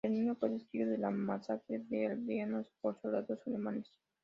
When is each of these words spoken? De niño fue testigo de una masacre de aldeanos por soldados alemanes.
De 0.03 0.09
niño 0.09 0.33
fue 0.39 0.49
testigo 0.49 0.89
de 0.89 0.95
una 0.95 1.11
masacre 1.11 1.77
de 1.77 2.07
aldeanos 2.07 2.65
por 2.81 2.99
soldados 2.99 3.39
alemanes. 3.45 3.85